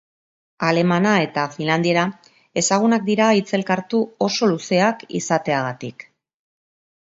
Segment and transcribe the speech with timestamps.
[0.67, 2.05] Alemana eta finlandiera
[2.61, 6.09] ezagunak dira hitz-elkartu oso luzeak izateagatik.